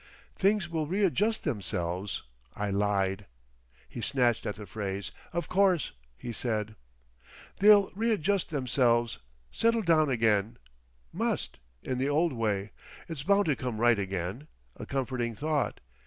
"Things 0.35 0.67
will 0.67 0.87
readjust 0.87 1.43
themselves," 1.43 2.23
I 2.55 2.71
lied. 2.71 3.27
He 3.87 4.01
snatched 4.01 4.47
at 4.47 4.55
the 4.55 4.65
phrase. 4.65 5.11
"Of 5.31 5.47
course," 5.47 5.91
he 6.17 6.31
said. 6.31 6.75
"They'll 7.59 7.91
readjust 7.93 8.49
themselves—settle 8.49 9.83
down 9.83 10.09
again. 10.09 10.57
Must. 11.13 11.59
In 11.83 11.99
the 11.99 12.09
old 12.09 12.33
way. 12.33 12.71
It's 13.07 13.21
bound 13.21 13.45
to 13.45 13.55
come 13.55 13.77
right 13.77 13.99
again—a 13.99 14.87
comforting 14.87 15.35
thought. 15.35 15.79